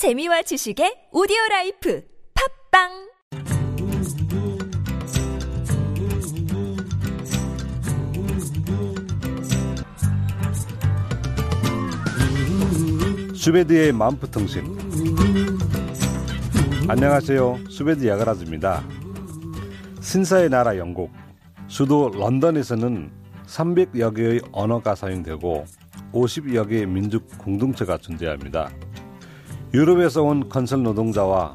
재미와 0.00 0.40
지식의 0.40 1.12
오디오 1.12 1.36
라이프 1.50 2.02
팟빵! 2.72 2.88
수베디의 13.34 13.92
만프통신. 13.92 14.64
안녕하세요. 16.88 17.58
수베디 17.68 18.06
야가라즈입니다. 18.08 18.82
신사의 20.00 20.48
나라 20.48 20.78
영국 20.78 21.12
수도 21.68 22.08
런던에서는 22.08 23.10
300여 23.46 24.16
개의 24.16 24.40
언어가 24.50 24.94
사용되고 24.94 25.66
50여 26.14 26.70
개의 26.70 26.86
민족 26.86 27.28
공동체가 27.36 27.98
존재합니다 27.98 28.70
유럽에서 29.72 30.24
온 30.24 30.48
건설 30.48 30.82
노동자와 30.82 31.54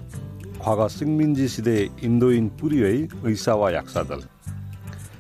과거 0.58 0.88
식민지 0.88 1.50
시대의 1.50 1.92
인도인 2.02 2.56
뿌리의 2.56 3.10
의사와 3.24 3.74
약사들 3.74 4.20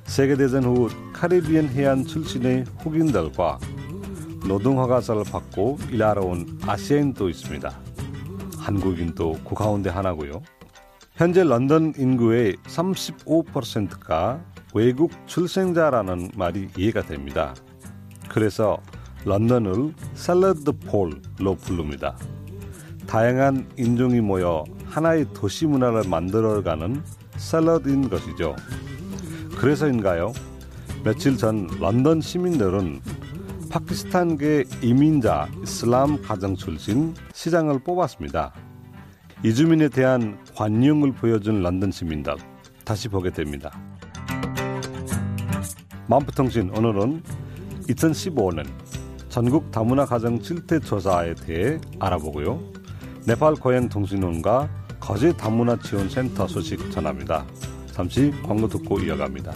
세계대전 0.06 0.64
후 0.64 0.90
카리비안 1.12 1.68
해안 1.70 2.06
출신의 2.06 2.64
흑인들과 2.80 3.60
노동허가서를 4.48 5.26
받고 5.26 5.78
일하러 5.92 6.22
온 6.22 6.58
아시아인도 6.62 7.28
있습니다. 7.28 7.70
한국인도 8.60 9.40
그 9.46 9.56
가운데 9.56 9.90
하나고요. 9.90 10.42
현재 11.16 11.44
런던 11.44 11.94
인구의 11.98 12.56
35%가 12.64 14.40
외국 14.74 15.12
출생자라는 15.28 16.32
말이 16.38 16.70
이해가 16.78 17.02
됩니다. 17.02 17.56
그래서 18.30 18.78
런던을 19.26 19.94
샐러드 20.14 20.72
폴로 20.72 21.56
부릅니다. 21.56 22.16
다양한 23.08 23.68
인종이 23.78 24.22
모여 24.22 24.64
하나의 24.86 25.26
도시 25.34 25.66
문화를 25.66 26.04
만들어가는 26.10 27.02
샐러드인 27.38 28.10
것이죠. 28.10 28.56
그래서인가요? 29.58 30.34
며칠 31.04 31.38
전 31.38 31.68
런던 31.80 32.22
시민들은 32.22 33.02
파키스탄계 33.70 34.66
이민자 34.82 35.50
이슬람 35.64 36.22
가정 36.22 36.56
출신 36.56 37.14
시장을 37.34 37.80
뽑았습니다. 37.80 38.54
이주민에 39.44 39.90
대한 39.90 40.38
관용을 40.56 41.12
보여준 41.12 41.62
런던 41.62 41.92
시민들 41.92 42.36
다시 42.84 43.10
보게 43.10 43.32
됩니다. 43.32 43.78
만프통신 46.08 46.72
오늘은 46.76 47.22
2015년 47.90 48.66
전국 49.30 49.70
다문화 49.72 50.06
가정 50.06 50.40
실태 50.42 50.80
조사에 50.80 51.36
대해 51.36 51.80
알아보고요. 52.00 52.85
네팔 53.28 53.56
고향 53.56 53.90
통신원과 53.90 54.70
거제 55.00 55.36
다문화 55.36 55.78
지원 55.80 56.08
센터 56.08 56.48
소식 56.48 56.92
전합니다. 56.92 57.44
잠시 57.92 58.32
광고 58.46 58.68
듣고 58.68 59.00
이어갑니다. 59.00 59.52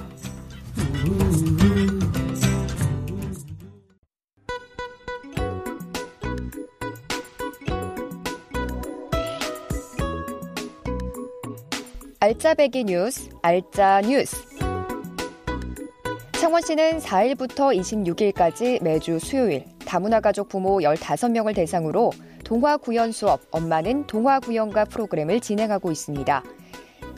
알짜배기 12.21 12.85
뉴스, 12.85 13.29
알짜 13.43 14.01
뉴스. 14.01 14.35
창원시는 16.33 16.99
4일부터 16.99 17.77
26일까지 17.77 18.81
매주 18.81 19.19
수요일 19.19 19.65
다문화 19.85 20.19
가족 20.19 20.49
부모 20.49 20.79
15명을 20.79 21.55
대상으로 21.55 22.11
동화 22.49 22.77
구연 22.77 23.11
수업 23.11 23.41
엄마는 23.51 24.07
동화 24.07 24.39
구연가 24.39 24.83
프로그램을 24.85 25.39
진행하고 25.39 25.91
있습니다. 25.91 26.43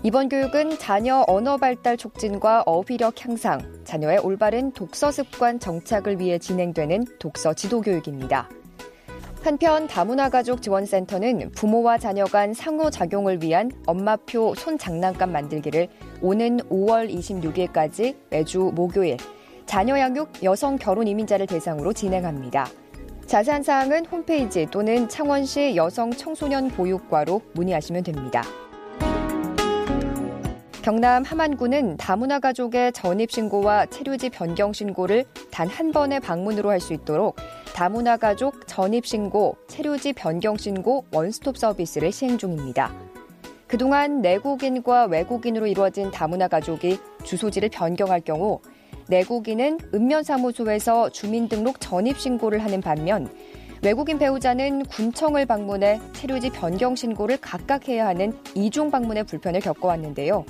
이번 0.03 0.27
교육은 0.27 0.77
자녀 0.77 1.23
언어 1.25 1.55
발달 1.55 1.95
촉진과 1.95 2.63
어휘력 2.65 3.23
향상, 3.23 3.61
자녀의 3.85 4.17
올바른 4.17 4.73
독서 4.73 5.09
습관 5.09 5.57
정착을 5.57 6.19
위해 6.19 6.37
진행되는 6.37 7.05
독서 7.17 7.53
지도 7.53 7.79
교육입니다. 7.79 8.49
한편 9.41 9.87
다문화 9.87 10.27
가족 10.27 10.61
지원센터는 10.61 11.51
부모와 11.51 11.97
자녀 11.97 12.25
간 12.25 12.53
상호작용을 12.53 13.41
위한 13.41 13.71
엄마표 13.85 14.55
손장난감 14.55 15.31
만들기를 15.31 15.87
오는 16.21 16.57
5월 16.57 17.09
26일까지 17.09 18.17
매주 18.29 18.73
목요일 18.75 19.15
자녀 19.65 19.97
양육 19.97 20.43
여성 20.43 20.75
결혼 20.75 21.07
이민자를 21.07 21.47
대상으로 21.47 21.93
진행합니다. 21.93 22.67
자세한 23.31 23.63
사항은 23.63 24.07
홈페이지 24.07 24.67
또는 24.69 25.07
창원시 25.07 25.77
여성 25.77 26.11
청소년 26.11 26.67
보육과로 26.67 27.41
문의하시면 27.53 28.03
됩니다. 28.03 28.43
경남 30.81 31.23
함안군은 31.23 31.95
다문화 31.95 32.39
가족의 32.39 32.91
전입신고와 32.91 33.85
체류지 33.85 34.31
변경 34.31 34.73
신고를 34.73 35.23
단 35.49 35.69
한 35.69 35.93
번의 35.93 36.19
방문으로 36.19 36.71
할 36.71 36.81
수 36.81 36.91
있도록 36.91 37.37
다문화 37.73 38.17
가족 38.17 38.67
전입신고, 38.67 39.55
체류지 39.69 40.11
변경 40.11 40.57
신고 40.57 41.05
원스톱 41.13 41.57
서비스를 41.57 42.11
시행 42.11 42.37
중입니다. 42.37 42.91
그동안 43.65 44.21
내국인과 44.21 45.05
외국인으로 45.05 45.67
이루어진 45.67 46.11
다문화 46.11 46.49
가족이 46.49 46.99
주소지를 47.23 47.69
변경할 47.69 48.19
경우 48.19 48.59
내국인은 49.11 49.77
읍면사무소에서 49.93 51.09
주민등록 51.09 51.81
전입신고를 51.81 52.63
하는 52.63 52.79
반면 52.79 53.29
외국인 53.83 54.17
배우자는 54.17 54.85
군청을 54.85 55.45
방문해 55.45 55.99
체류지 56.13 56.51
변경 56.51 56.95
신고를 56.95 57.37
각각 57.41 57.89
해야 57.89 58.07
하는 58.07 58.31
이중 58.55 58.89
방문의 58.89 59.25
불편을 59.25 59.59
겪어왔는데요. 59.59 60.45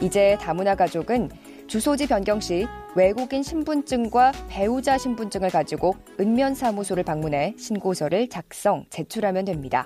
이제 0.00 0.38
다문화 0.40 0.76
가족은 0.76 1.30
주소지 1.66 2.06
변경 2.06 2.38
시 2.38 2.66
외국인 2.94 3.42
신분증과 3.42 4.30
배우자 4.48 4.96
신분증을 4.96 5.50
가지고 5.50 5.96
읍면사무소를 6.20 7.02
방문해 7.02 7.54
신고서를 7.58 8.28
작성, 8.28 8.84
제출하면 8.88 9.46
됩니다. 9.46 9.84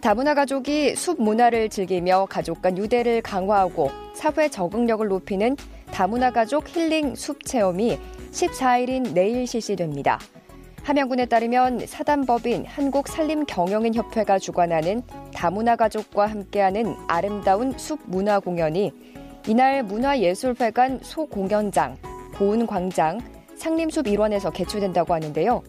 다문화 0.00 0.34
가족이 0.34 0.94
숲 0.94 1.20
문화를 1.20 1.70
즐기며 1.70 2.26
가족 2.30 2.62
간 2.62 2.78
유대를 2.78 3.20
강화하고 3.22 3.90
사회 4.14 4.48
적응력을 4.48 5.08
높이는 5.08 5.56
다문화 5.94 6.32
가족 6.32 6.66
힐링 6.74 7.14
숲 7.14 7.44
체험이 7.44 8.00
14일인 8.32 9.12
내일 9.12 9.46
실시됩니다. 9.46 10.18
함양군에 10.82 11.26
따르면 11.26 11.86
사단법인 11.86 12.66
한국산림경영인협회가 12.66 14.40
주관하는 14.40 15.04
다문화 15.32 15.76
가족과 15.76 16.26
함께하는 16.26 16.96
아름다운 17.06 17.78
숲 17.78 18.00
문화 18.06 18.40
공연이 18.40 18.92
이날 19.46 19.84
문화예술회관 19.84 20.98
소공연장, 21.00 21.96
고운광장, 22.38 23.20
상림숲 23.54 24.08
일원에서 24.08 24.50
개최된다고 24.50 25.14
하는데요. 25.14 25.62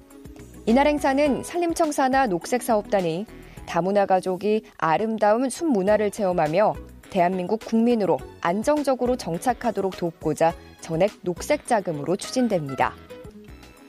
이날 0.65 0.87
행사는 0.87 1.43
산림청사나 1.43 2.25
녹색사업단이 2.25 3.27
다문화 3.67 4.07
가족이 4.07 4.63
아름다운 4.79 5.51
숲 5.51 5.67
문화를 5.67 6.09
체험하며 6.09 6.73
대한민국 7.09 7.59
국민으로 7.59 8.17
안정적으로 8.41 9.15
정착하도록 9.15 9.97
돕고자 9.97 10.53
전액 10.81 11.11
녹색 11.21 11.65
자금으로 11.67 12.15
추진됩니다. 12.15 12.93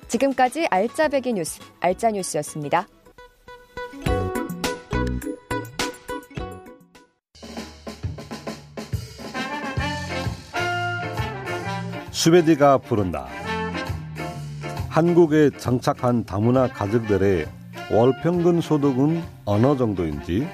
지금까지 0.09 0.67
알짜배기 0.71 1.33
뉴스, 1.33 1.61
알짜뉴스였습니다. 1.81 2.87
수베디가 12.11 12.79
부른다. 12.79 13.29
한국에 14.89 15.51
정착한 15.59 16.25
다문화 16.25 16.69
가족들의 16.69 17.47
월 17.93 18.13
평균 18.23 18.61
소득은 18.61 19.23
어느 19.45 19.77
정도인지, 19.77 20.49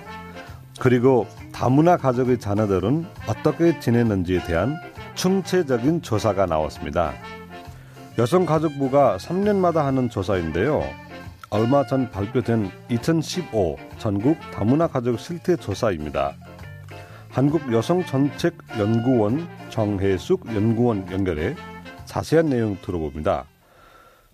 그리고 0.80 1.26
다문화 1.62 1.96
가족의 1.96 2.40
자녀들은 2.40 3.04
어떻게 3.28 3.78
지내는지에 3.78 4.42
대한 4.42 4.74
충체적인 5.14 6.02
조사가 6.02 6.46
나왔습니다. 6.46 7.12
여성가족부가 8.18 9.18
3년마다 9.18 9.84
하는 9.84 10.10
조사인데요. 10.10 10.82
얼마 11.50 11.86
전 11.86 12.10
발표된 12.10 12.68
2015 12.88 13.76
전국 13.98 14.38
다문화 14.52 14.88
가족 14.88 15.20
실태 15.20 15.54
조사입니다. 15.54 16.32
한국 17.30 17.72
여성 17.72 18.04
정책 18.06 18.54
연구원 18.76 19.46
정혜숙 19.68 20.52
연구원 20.56 21.08
연결해 21.12 21.54
자세한 22.06 22.46
내용 22.46 22.76
들어봅니다. 22.82 23.44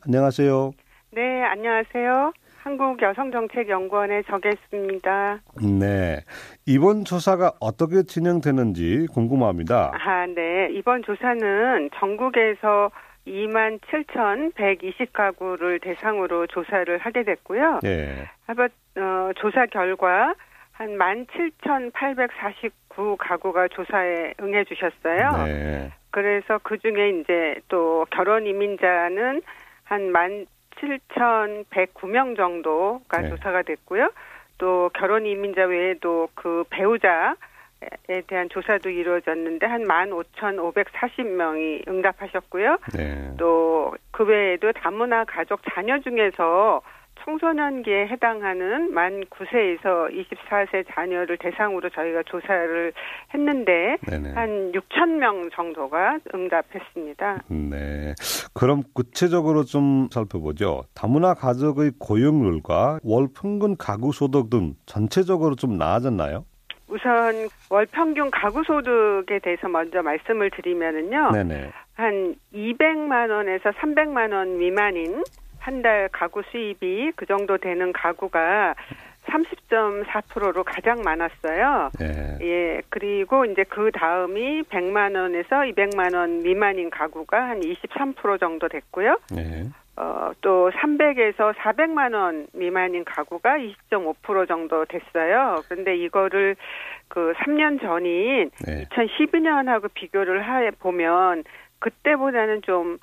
안녕하세요. 0.06 0.72
네, 1.12 1.42
안녕하세요. 1.44 2.32
한국여성정책연구원의 2.62 4.24
정혜숙입니다. 4.24 5.38
네. 5.80 6.20
이번 6.66 7.04
조사가 7.04 7.52
어떻게 7.60 8.02
진행되는지 8.02 9.06
궁금합니다. 9.12 9.92
아, 9.94 10.26
네. 10.26 10.68
이번 10.72 11.02
조사는 11.02 11.90
전국에서 11.98 12.90
2만 13.26 13.78
7,120가구를 13.80 15.82
대상으로 15.82 16.46
조사를 16.46 16.96
하게 16.98 17.24
됐고요. 17.24 17.80
예. 17.84 18.28
하버 18.46 18.64
어, 18.64 18.68
조사 19.36 19.66
결과 19.66 20.34
한 20.72 20.96
17,849가구가 20.96 23.70
조사에 23.70 24.32
응해 24.40 24.64
주셨어요. 24.64 25.44
네. 25.44 25.92
그래서 26.10 26.58
그 26.62 26.78
중에 26.78 27.10
이제 27.20 27.56
또 27.68 28.06
결혼 28.10 28.46
이민자는 28.46 29.42
한 29.84 30.10
17,109명 30.80 32.36
정도가 32.36 33.22
네. 33.22 33.30
조사가 33.30 33.62
됐고요. 33.62 34.10
또 34.58 34.90
결혼 34.94 35.26
이민자 35.26 35.64
외에도 35.64 36.28
그 36.34 36.62
배우자 36.70 37.34
에 38.08 38.22
대한 38.22 38.48
조사도 38.48 38.90
이루어졌는데 38.90 39.64
한 39.64 39.84
15,540명이 39.84 41.86
응답하셨고요. 41.86 42.78
네. 42.92 43.36
또그 43.38 44.24
외에도 44.24 44.72
다문화 44.72 45.24
가족 45.24 45.60
자녀 45.72 46.00
중에서 46.00 46.82
청소년기에 47.24 48.08
해당하는 48.08 48.92
만 48.92 49.24
9세에서 49.30 50.10
24세 50.10 50.84
자녀를 50.92 51.38
대상으로 51.38 51.88
저희가 51.90 52.22
조사를 52.24 52.92
했는데 53.34 53.96
네네. 54.06 54.32
한 54.32 54.72
6천 54.72 55.18
명 55.18 55.48
정도가 55.54 56.18
응답했습니다. 56.34 57.44
네. 57.48 58.14
그럼 58.54 58.82
구체적으로 58.94 59.64
좀 59.64 60.08
살펴보죠. 60.10 60.82
다문화 60.94 61.34
가족의 61.34 61.92
고용률과 61.98 63.00
월 63.02 63.28
평균 63.34 63.76
가구 63.76 64.12
소득 64.12 64.50
등 64.50 64.74
전체적으로 64.86 65.54
좀 65.54 65.78
나아졌나요? 65.78 66.44
우선 66.88 67.48
월 67.70 67.86
평균 67.86 68.30
가구 68.30 68.62
소득에 68.64 69.38
대해서 69.40 69.68
먼저 69.68 70.02
말씀을 70.02 70.50
드리면은요. 70.50 71.32
네네. 71.32 71.70
한 71.94 72.34
200만 72.54 73.30
원에서 73.30 73.70
300만 73.70 74.32
원 74.32 74.58
미만인 74.58 75.22
한 75.68 75.82
달 75.82 76.08
가구 76.10 76.42
수입이 76.50 77.12
그 77.14 77.26
정도 77.26 77.58
되는 77.58 77.92
가구가 77.92 78.74
30.4%로 79.26 80.64
가장 80.64 81.02
많았어요. 81.02 81.90
네. 82.00 82.38
예, 82.40 82.80
그리고 82.88 83.44
이제 83.44 83.64
그 83.64 83.90
다음이 83.92 84.62
100만 84.62 85.14
원에서 85.14 85.56
200만 85.56 86.14
원 86.16 86.42
미만인 86.42 86.88
가구가 86.88 87.50
한 87.50 87.60
23% 87.60 88.40
정도 88.40 88.66
됐고요. 88.68 89.18
네. 89.30 89.68
어, 89.96 90.30
또 90.40 90.70
300에서 90.70 91.52
400만 91.54 92.14
원 92.14 92.46
미만인 92.54 93.04
가구가 93.04 93.58
20.5% 93.58 94.48
정도 94.48 94.86
됐어요. 94.86 95.62
그런데 95.68 95.98
이거를 95.98 96.56
그 97.08 97.34
3년 97.44 97.82
전인 97.82 98.50
네. 98.66 98.86
2012년하고 98.86 99.90
비교를 99.92 100.42
해 100.44 100.70
보면 100.70 101.44
그때보다는 101.80 102.62
좀 102.62 102.96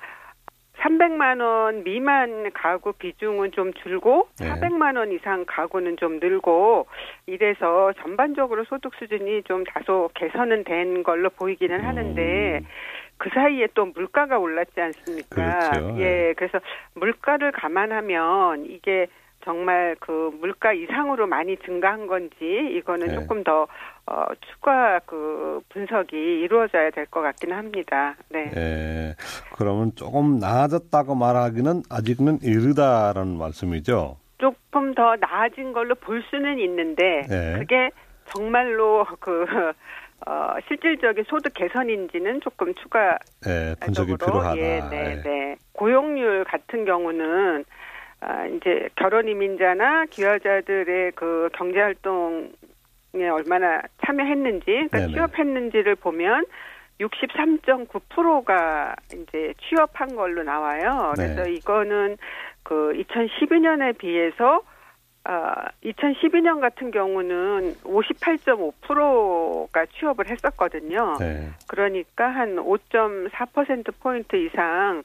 300만 0.86 1.40
원 1.40 1.82
미만 1.82 2.50
가구 2.52 2.92
비중은 2.92 3.52
좀 3.52 3.72
줄고 3.74 4.28
네. 4.40 4.48
400만 4.48 4.96
원 4.96 5.12
이상 5.12 5.44
가구는 5.46 5.96
좀 5.96 6.20
늘고 6.20 6.86
이래서 7.26 7.92
전반적으로 8.00 8.64
소득 8.64 8.94
수준이 8.94 9.42
좀 9.42 9.64
다소 9.64 10.10
개선은 10.14 10.64
된 10.64 11.02
걸로 11.02 11.28
보이기는 11.30 11.80
하는데 11.80 12.58
음. 12.58 12.66
그 13.18 13.30
사이에 13.34 13.68
또 13.74 13.86
물가가 13.86 14.38
올랐지 14.38 14.80
않습니까? 14.80 15.70
그렇죠. 15.70 16.00
예, 16.00 16.34
그래서 16.36 16.60
물가를 16.94 17.50
감안하면 17.52 18.66
이게 18.66 19.06
정말 19.46 19.94
그 20.00 20.30
물가 20.40 20.72
이상으로 20.72 21.26
많이 21.28 21.56
증가한 21.58 22.08
건지 22.08 22.34
이거는 22.76 23.06
네. 23.06 23.14
조금 23.14 23.44
더 23.44 23.66
어, 24.06 24.26
추가 24.50 24.98
그 25.06 25.60
분석이 25.70 26.16
이루어져야 26.16 26.90
될 26.90 27.06
것 27.06 27.22
같기는 27.22 27.56
합니다. 27.56 28.16
네. 28.28 28.50
예. 28.56 29.14
그러면 29.56 29.92
조금 29.94 30.38
나아졌다고 30.40 31.14
말하기는 31.14 31.82
아직은 31.88 32.40
이르다라는 32.42 33.38
말씀이죠. 33.38 34.16
조금 34.38 34.94
더 34.94 35.14
나아진 35.16 35.72
걸로 35.72 35.94
볼 35.94 36.22
수는 36.28 36.58
있는데 36.58 37.22
네. 37.28 37.54
그게 37.58 37.90
정말로 38.34 39.06
그 39.20 39.46
어, 40.26 40.56
실질적인 40.66 41.24
소득 41.28 41.54
개선인지는 41.54 42.40
조금 42.40 42.74
추가 42.74 43.16
예, 43.46 43.76
분석이 43.80 44.16
필요하다. 44.16 44.56
예, 44.58 44.80
네, 44.90 45.10
예. 45.18 45.22
네. 45.22 45.56
고용률 45.72 46.44
같은 46.44 46.84
경우는 46.84 47.64
아, 48.28 48.44
이제 48.46 48.88
결혼 48.96 49.28
이민자나 49.28 50.06
기여자들의 50.06 51.12
그 51.12 51.48
경제 51.52 51.80
활동에 51.80 52.48
얼마나 53.32 53.82
참여했는지, 54.04 54.66
그러니까 54.66 54.98
네네. 54.98 55.12
취업했는지를 55.12 55.94
보면 55.94 56.44
63.9%가 56.98 58.96
이제 59.12 59.54
취업한 59.68 60.16
걸로 60.16 60.42
나와요. 60.42 61.12
그래서 61.14 61.44
네. 61.44 61.52
이거는 61.52 62.16
그 62.64 62.94
2012년에 62.96 63.96
비해서 63.96 64.62
아, 65.22 65.68
2012년 65.84 66.60
같은 66.60 66.90
경우는 66.90 67.74
58.5%가 67.84 69.86
취업을 69.86 70.28
했었거든요. 70.28 71.14
네. 71.20 71.50
그러니까 71.68 72.28
한 72.28 72.56
5.4% 72.56 73.94
포인트 74.00 74.34
이상 74.34 75.04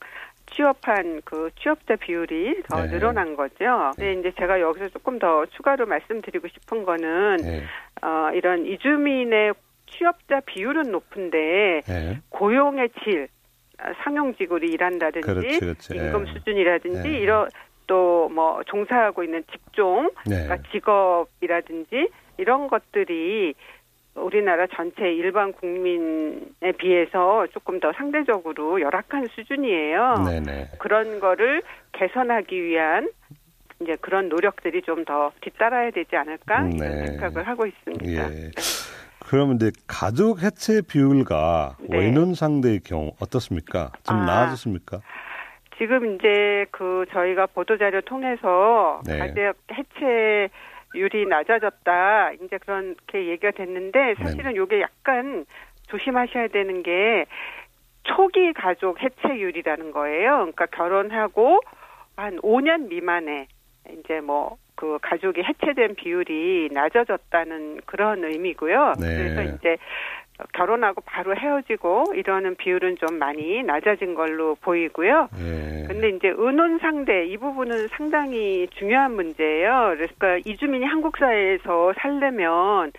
취업한 0.51 1.21
그 1.25 1.49
취업자 1.59 1.95
비율이 1.95 2.63
더 2.69 2.83
네. 2.83 2.91
늘어난 2.91 3.35
거죠. 3.35 3.91
근데 3.95 4.13
이제 4.13 4.31
제가 4.37 4.59
여기서 4.61 4.89
조금 4.89 5.19
더 5.19 5.45
추가로 5.47 5.85
말씀드리고 5.85 6.47
싶은 6.47 6.83
거는 6.83 7.37
네. 7.37 7.63
어 8.01 8.31
이런 8.33 8.65
이주민의 8.65 9.53
취업자 9.87 10.39
비율은 10.41 10.91
높은데 10.91 11.81
네. 11.85 12.19
고용의 12.29 12.89
질, 13.03 13.27
아, 13.77 13.93
상용직으로 14.03 14.65
일한다든지 14.65 15.27
그렇지, 15.27 15.59
그렇지. 15.59 15.95
임금 15.95 16.27
예. 16.27 16.33
수준이라든지 16.33 17.09
예. 17.09 17.17
이런 17.19 17.49
또 17.87 18.11
뭐 18.31 18.63
종사하고 18.63 19.23
있는 19.23 19.43
직종 19.51 20.09
네. 20.25 20.43
그러니까 20.43 20.69
직업이라든지 20.71 22.09
이런 22.37 22.67
것들이 22.67 23.53
우리나라 24.15 24.67
전체 24.67 25.11
일반 25.13 25.53
국민에 25.53 26.71
비해서 26.77 27.47
조금 27.53 27.79
더 27.79 27.91
상대적으로 27.93 28.81
열악한 28.81 29.27
수준이에요. 29.27 30.15
네네. 30.25 30.71
그런 30.79 31.19
거를 31.19 31.61
개선하기 31.93 32.61
위한 32.63 33.09
이제 33.81 33.95
그런 34.01 34.29
노력들이 34.29 34.81
좀 34.83 35.05
더 35.05 35.31
뒤따라야 35.41 35.91
되지 35.91 36.15
않을까 36.15 36.61
네. 36.63 36.75
이런 36.77 37.07
생각을 37.07 37.47
하고 37.47 37.65
있습니다. 37.65 38.05
예. 38.05 38.51
그러면 39.27 39.55
이제 39.55 39.71
가족 39.87 40.43
해체 40.43 40.81
비율가 40.87 41.77
네. 41.79 41.97
외눈 41.97 42.35
상대의 42.35 42.81
경우 42.81 43.13
어떻습니까? 43.19 43.91
좀 44.03 44.17
아. 44.17 44.25
나아졌습니까? 44.25 44.99
지금 45.77 46.13
이제 46.15 46.65
그 46.69 47.05
저희가 47.11 47.47
보도 47.47 47.77
자료 47.77 48.01
통해서 48.01 49.01
네. 49.07 49.17
가족 49.17 49.55
해체 49.73 50.49
율이 50.95 51.25
낮아졌다 51.25 52.31
이제 52.33 52.57
그렇게 52.57 53.27
얘기가 53.27 53.51
됐는데 53.51 54.15
사실은 54.15 54.55
요게 54.55 54.81
약간 54.81 55.45
조심하셔야 55.87 56.47
되는 56.47 56.83
게 56.83 57.25
초기 58.03 58.53
가족 58.53 59.01
해체율이라는 59.01 59.91
거예요. 59.91 60.31
그러니까 60.37 60.65
결혼하고 60.67 61.59
한 62.15 62.37
5년 62.37 62.87
미만에 62.87 63.47
이제 63.89 64.21
뭐 64.21 64.57
그 64.81 64.97
가족이 64.99 65.43
해체된 65.43 65.93
비율이 65.93 66.69
낮아졌다는 66.71 67.81
그런 67.85 68.23
의미고요. 68.23 68.95
네. 68.99 69.15
그래서 69.15 69.43
이제 69.43 69.77
결혼하고 70.53 71.01
바로 71.01 71.35
헤어지고 71.35 72.13
이러는 72.15 72.55
비율은 72.55 72.97
좀 72.97 73.17
많이 73.17 73.63
낮아진 73.63 74.15
걸로 74.15 74.55
보이고요. 74.55 75.29
예. 75.37 75.85
근데 75.87 76.09
이제 76.09 76.29
은혼 76.29 76.79
상대 76.79 77.25
이 77.25 77.37
부분은 77.37 77.87
상당히 77.89 78.67
중요한 78.71 79.15
문제예요. 79.15 79.95
그러니까 79.95 80.37
이주민이 80.45 80.85
한국 80.85 81.17
사회에서 81.17 81.93
살려면 81.97 82.91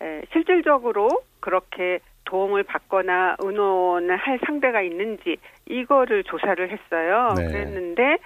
에, 0.00 0.22
실질적으로 0.32 1.08
그렇게 1.40 2.00
도움을 2.24 2.62
받거나 2.62 3.36
의논을 3.40 4.16
할 4.16 4.38
상대가 4.46 4.80
있는지 4.80 5.36
이거를 5.66 6.24
조사를 6.24 6.70
했어요. 6.70 7.34
네. 7.36 7.46
그랬는데 7.46 8.18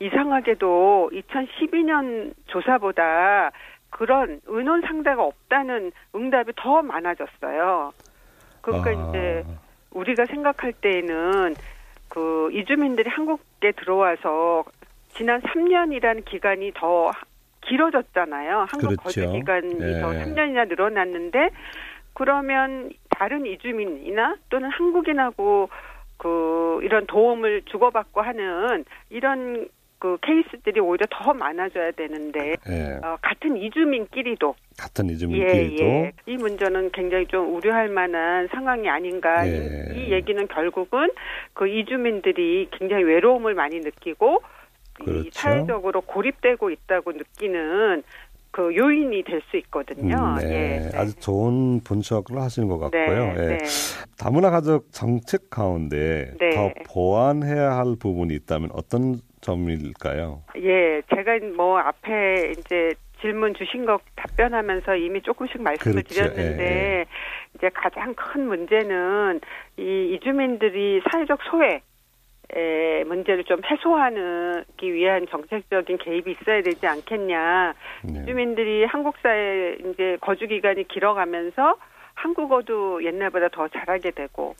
이상하게도 0.00 1.10
2012년 1.12 2.34
조사보다 2.46 3.50
그런 3.90 4.40
의논 4.46 4.82
상대가 4.82 5.24
없다는 5.24 5.90
응답이 6.14 6.52
더 6.56 6.82
많아졌어요. 6.82 7.92
그러니까 8.66 8.90
아, 8.90 9.08
이제 9.10 9.44
우리가 9.92 10.26
생각할 10.26 10.72
때에는 10.72 11.54
그 12.08 12.50
이주민들이 12.52 13.08
한국에 13.08 13.72
들어와서 13.72 14.64
지난 15.14 15.40
3년이라는 15.40 16.24
기간이 16.24 16.72
더 16.74 17.10
길어졌잖아요. 17.62 18.66
한국 18.68 18.88
그렇죠. 18.88 19.02
거주 19.02 19.32
기간이 19.32 19.74
예. 19.80 20.00
더 20.00 20.10
3년이나 20.10 20.68
늘어났는데 20.68 21.50
그러면 22.14 22.90
다른 23.10 23.46
이주민이나 23.46 24.36
또는 24.50 24.70
한국인하고 24.70 25.68
그 26.18 26.80
이런 26.82 27.06
도움을 27.06 27.62
주고받고 27.66 28.20
하는 28.20 28.84
이런 29.10 29.68
그 29.98 30.18
케이스들이 30.22 30.80
오히려 30.80 31.06
더 31.10 31.32
많아져야 31.32 31.92
되는데 31.92 32.54
예. 32.68 32.98
어, 33.02 33.16
같은 33.22 33.56
이주민끼리도 33.56 34.54
같은 34.78 35.08
예, 35.08 35.14
이주민끼리도 35.14 35.84
예. 35.84 36.12
이 36.26 36.36
문제는 36.36 36.90
굉장히 36.92 37.26
좀 37.26 37.54
우려할 37.54 37.88
만한 37.88 38.46
상황이 38.52 38.88
아닌가. 38.88 39.46
예. 39.48 39.94
이, 39.94 40.08
이 40.08 40.12
얘기는 40.12 40.46
결국은 40.48 41.10
그 41.54 41.66
이주민들이 41.66 42.68
굉장히 42.72 43.04
외로움을 43.04 43.54
많이 43.54 43.78
느끼고 43.80 44.42
그렇죠. 44.94 45.20
이 45.20 45.30
사회적으로 45.32 46.02
고립되고 46.02 46.70
있다고 46.70 47.12
느끼는 47.12 48.02
그 48.50 48.74
요인이 48.74 49.22
될 49.24 49.42
수 49.50 49.56
있거든요. 49.58 50.16
음, 50.16 50.34
네. 50.46 50.90
예. 50.92 50.96
아주 50.98 51.14
좋은 51.16 51.80
분석을 51.84 52.40
하시는 52.40 52.68
것 52.68 52.90
네, 52.90 53.06
같고요. 53.06 53.34
예. 53.42 53.48
네. 53.48 53.58
다문화 54.18 54.50
가족 54.50 54.90
정책 54.92 55.50
가운데 55.50 56.32
네. 56.40 56.50
더 56.50 56.70
보완해야 56.88 57.76
할 57.76 57.96
부분이 58.00 58.34
있다면 58.34 58.70
어떤 58.72 59.20
점일까요? 59.46 60.42
예, 60.56 61.02
제가 61.14 61.38
뭐 61.56 61.78
앞에 61.78 62.52
이제 62.58 62.94
질문 63.20 63.54
주신 63.54 63.86
것 63.86 64.00
답변하면서 64.16 64.96
이미 64.96 65.22
조금씩 65.22 65.62
말씀을 65.62 66.02
그렇죠. 66.02 66.14
드렸는데 66.14 66.64
예, 66.64 66.98
예. 67.00 67.06
이제 67.54 67.70
가장 67.72 68.14
큰 68.14 68.46
문제는 68.48 69.40
이 69.78 70.14
이주민들이 70.14 71.00
사회적 71.10 71.40
소외 71.48 71.80
의 72.50 73.02
문제를 73.04 73.42
좀 73.42 73.60
해소하기 73.68 74.94
위한 74.94 75.26
정책적인 75.28 75.98
개입이 75.98 76.30
있어야 76.30 76.62
되지 76.62 76.86
않겠냐. 76.86 77.74
네. 78.04 78.24
주민들이 78.24 78.84
한국 78.84 79.16
사회 79.20 79.76
이제 79.80 80.16
거주 80.20 80.46
기간이 80.46 80.86
길어가면서 80.86 81.76
한국어도 82.16 83.04
옛날보다 83.04 83.48
더 83.48 83.68
잘하게 83.68 84.10
되고 84.10 84.54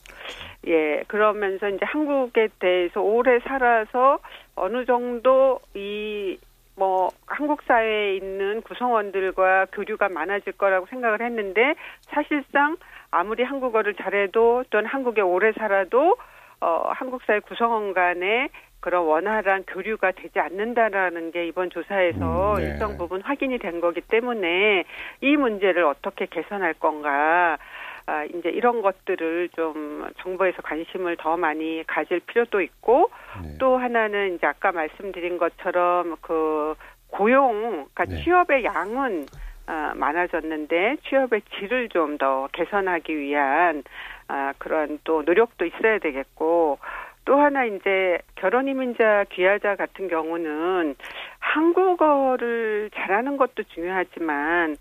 예 0.66 1.02
그러면서 1.08 1.68
이제 1.68 1.84
한국에 1.84 2.48
대해서 2.60 3.00
오래 3.00 3.40
살아서 3.40 4.20
어느 4.54 4.84
정도 4.84 5.60
이 5.74 6.38
뭐 6.76 7.10
한국 7.26 7.62
사회에 7.62 8.16
있는 8.16 8.60
구성원들과 8.60 9.66
교류가 9.72 10.10
많아질 10.10 10.52
거라고 10.52 10.86
생각을 10.86 11.22
했는데 11.22 11.74
사실상 12.02 12.76
아무리 13.10 13.42
한국어를 13.42 13.94
잘해도 13.94 14.64
또는 14.70 14.86
한국에 14.86 15.22
오래 15.22 15.52
살아도 15.52 16.16
어 16.60 16.90
한국 16.92 17.22
사회 17.26 17.40
구성원 17.40 17.94
간에 17.94 18.50
그런 18.86 19.04
원활한 19.04 19.64
교류가 19.66 20.12
되지 20.12 20.38
않는다라는 20.38 21.32
게 21.32 21.48
이번 21.48 21.70
조사에서 21.70 22.54
음, 22.54 22.56
네. 22.60 22.68
일정 22.68 22.96
부분 22.96 23.20
확인이 23.20 23.58
된 23.58 23.80
거기 23.80 24.00
때문에 24.00 24.84
이 25.22 25.36
문제를 25.36 25.82
어떻게 25.82 26.26
개선할 26.26 26.74
건가 26.74 27.58
아, 28.06 28.22
이제 28.26 28.48
이런 28.48 28.82
것들을 28.82 29.48
좀 29.56 30.06
정부에서 30.18 30.62
관심을 30.62 31.16
더 31.16 31.36
많이 31.36 31.82
가질 31.88 32.20
필요도 32.20 32.60
있고 32.60 33.10
네. 33.42 33.58
또 33.58 33.76
하나는 33.76 34.36
이제 34.36 34.46
아까 34.46 34.70
말씀드린 34.70 35.38
것처럼 35.38 36.14
그 36.20 36.76
고용, 37.08 37.88
그러니까 37.92 38.04
네. 38.04 38.22
취업의 38.22 38.64
양은 38.66 39.26
아, 39.66 39.94
많아졌는데 39.96 40.98
취업의 41.08 41.42
질을 41.58 41.88
좀 41.88 42.18
더 42.18 42.48
개선하기 42.52 43.18
위한 43.18 43.82
아, 44.28 44.52
그런 44.58 45.00
또 45.02 45.22
노력도 45.22 45.64
있어야 45.66 45.98
되겠고 45.98 46.78
또 47.26 47.38
하나 47.38 47.64
이제 47.64 48.18
결혼 48.36 48.68
이민자 48.68 49.26
귀화자 49.30 49.74
같은 49.76 50.08
경우는 50.08 50.94
한국어를 51.40 52.90
잘하는 52.94 53.36
것도 53.36 53.64
중요하지만 53.74 54.76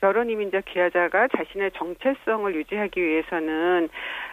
결혼 0.00 0.30
이민자 0.30 0.62
귀화자가 0.62 1.28
자신의 1.28 1.70
정체성을 1.72 2.52
유지하기 2.54 3.00
위해서는 3.00 3.90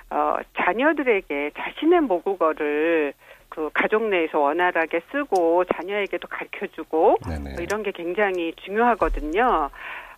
어 0.10 0.38
자녀들에게 0.56 1.52
자신의 1.58 2.02
모국어를 2.02 3.14
그 3.50 3.70
가족 3.74 4.04
내에서 4.04 4.40
원활하게 4.40 5.02
쓰고 5.12 5.66
자녀에게도 5.66 6.28
가르쳐 6.30 6.68
주고. 6.68 7.18
뭐 7.26 7.64
이런 7.64 7.84
게 7.84 7.92
굉장히 7.92 8.54
중요하거든요. 8.64 9.70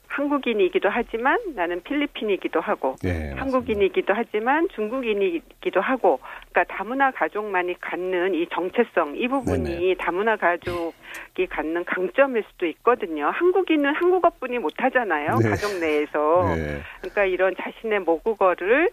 한국인이기도 0.10 0.90
하지만 0.90 1.40
나는 1.56 1.82
필리핀이기도 1.84 2.60
하고 2.60 2.96
예, 3.06 3.32
한국인이기도 3.38 4.14
하지만 4.14 4.68
중국인이기도 4.76 5.80
하고 5.80 6.20
그러니까 6.50 6.76
다문화 6.76 7.12
가족만이 7.12 7.76
갖는 7.80 8.34
이 8.34 8.48
정체성 8.52 9.16
이 9.16 9.28
부분이 9.28 9.64
네네. 9.64 9.96
다문화 9.96 10.36
가족이 10.36 11.48
갖는 11.50 11.86
강점일 11.86 12.44
수도 12.52 12.66
있거든요. 12.66 13.28
한국인은 13.28 13.94
한국어뿐이 13.94 14.58
못하잖아요. 14.60 15.38
네. 15.38 15.50
가족 15.50 15.80
내에서. 15.80 16.46
예. 16.58 16.82
그러니까 17.00 17.26
이런 17.26 17.56
자신의 17.56 18.00
모국어를 18.02 18.90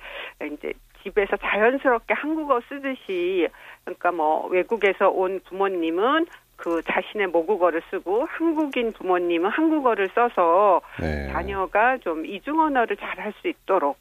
이제 0.53 0.73
집에서 1.03 1.37
자연스럽게 1.37 2.15
한국어 2.15 2.61
쓰듯이 2.69 3.49
그러니까 3.85 4.13
뭐 4.13 4.47
외국에서 4.49 5.09
온 5.09 5.41
부모님은 5.49 6.27
그 6.57 6.81
자신의 6.91 7.29
모국어를 7.29 7.83
쓰고 7.91 8.25
한국인 8.29 8.93
부모님은 8.93 9.51
한국어를 9.51 10.11
써서 10.15 10.81
네. 11.01 11.29
자녀가 11.33 11.99
좀 11.99 12.27
이중 12.27 12.59
언어를 12.61 12.97
잘 12.97 13.17
할 13.19 13.33
수 13.41 13.49
있도록 13.49 13.97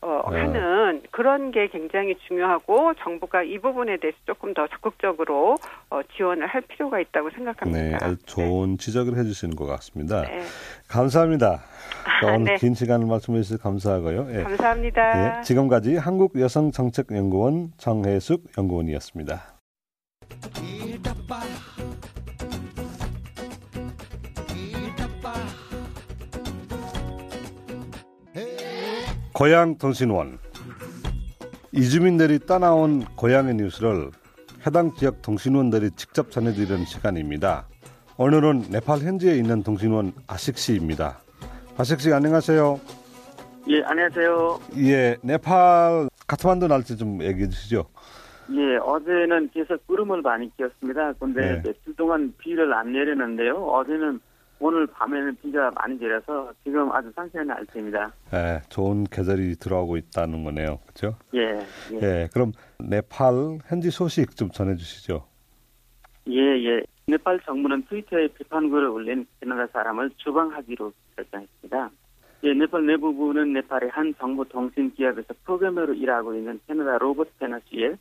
어, 0.00 0.28
네. 0.30 0.40
하는 0.40 1.02
그런 1.10 1.50
게 1.50 1.66
굉장히 1.68 2.14
중요하고 2.28 2.92
정부가 3.02 3.42
이 3.42 3.58
부분에 3.58 3.96
대해서 3.96 4.18
조금 4.26 4.52
더 4.52 4.66
적극적으로 4.68 5.56
어, 5.88 6.00
지원을 6.14 6.46
할 6.46 6.60
필요가 6.60 7.00
있다고 7.00 7.30
생각합니다. 7.30 7.80
네, 7.80 7.94
아주 7.94 8.16
좋은 8.26 8.76
지적을 8.76 9.16
해주시는 9.16 9.56
것 9.56 9.64
같습니다. 9.64 10.20
네. 10.22 10.42
감사합니다. 10.88 11.62
또 12.20 12.26
오늘 12.26 12.44
네. 12.44 12.54
긴 12.56 12.74
시간을 12.74 13.06
말씀해 13.06 13.40
주셔서 13.40 13.62
감사하고요. 13.62 14.26
예. 14.38 14.42
감사합니다. 14.42 15.38
예, 15.38 15.42
지금까지 15.42 15.96
한국여성정책연구원 15.96 17.72
정혜숙 17.78 18.42
연구원이었습니다. 18.58 19.54
고향 29.34 29.76
통신원 29.78 30.38
이주민들이 31.72 32.38
따나온 32.38 33.04
고향의 33.16 33.54
뉴스를 33.56 34.12
해당 34.64 34.94
지역 34.94 35.22
통신원들이 35.22 35.90
직접 35.96 36.30
전해드리는 36.30 36.84
시간입니다. 36.84 37.66
오늘은 38.16 38.66
네팔 38.70 39.00
현지에 39.00 39.34
있는 39.34 39.64
통신원 39.64 40.12
아식 40.28 40.56
씨입니다. 40.56 41.18
아식 41.76 41.98
씨 41.98 42.12
안녕하세요. 42.12 42.80
예, 43.70 43.82
안녕하세요. 43.82 44.60
예, 44.76 45.16
네팔 45.20 46.10
카트만두 46.28 46.68
날씨 46.68 46.96
좀 46.96 47.20
얘기해 47.20 47.48
주시죠. 47.48 47.86
예, 48.52 48.76
어제는 48.76 49.50
계속 49.52 49.84
구름을 49.88 50.22
많이 50.22 50.48
끼었습니다. 50.56 51.14
근데 51.14 51.40
네. 51.40 51.62
며칠 51.64 51.96
동안 51.96 52.32
비를 52.38 52.72
안 52.72 52.92
내리는데요. 52.92 53.56
어제는 53.56 54.20
오늘 54.66 54.86
밤에는 54.86 55.36
비가 55.42 55.70
많이 55.74 55.98
내려서 55.98 56.50
지금 56.64 56.90
아주 56.90 57.12
상쾌한 57.14 57.48
날씨입니다. 57.48 58.10
예, 58.32 58.62
좋은 58.70 59.04
계절이 59.04 59.56
들어오고 59.56 59.98
있다는 59.98 60.42
거네요. 60.42 60.78
그렇죠? 60.86 61.18
예, 61.34 61.60
예, 61.92 61.98
예, 62.00 62.28
그럼 62.32 62.52
네팔 62.78 63.58
현지 63.66 63.90
소식 63.90 64.34
좀 64.34 64.48
전해 64.48 64.74
주시죠. 64.74 65.22
예, 66.30 66.40
예. 66.40 66.82
네팔 67.06 67.40
정부는 67.40 67.84
트위터에 67.90 68.28
비판글을 68.28 68.88
올린 68.88 69.26
캐나다 69.38 69.66
사람을 69.66 70.12
추방하기로 70.16 70.94
결정했습니다. 71.16 71.90
예, 72.44 72.54
네팔 72.54 72.86
내부부는 72.86 73.52
네팔의 73.52 73.90
한 73.90 74.14
정부 74.18 74.48
통신 74.48 74.94
기업에서 74.94 75.34
프로그래머로 75.44 75.92
일하고 75.92 76.34
있는 76.34 76.58
캐나다 76.66 76.96
로버트 76.96 77.32
테너 77.38 77.60
씨의 77.68 77.98